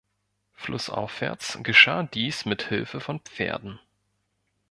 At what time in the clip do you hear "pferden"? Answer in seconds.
3.19-3.79